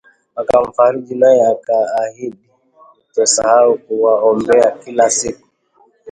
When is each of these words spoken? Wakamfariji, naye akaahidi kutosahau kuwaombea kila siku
Wakamfariji, 0.35 1.15
naye 1.21 1.41
akaahidi 1.53 2.47
kutosahau 3.01 3.77
kuwaombea 3.85 4.71
kila 4.71 5.09
siku 5.09 5.47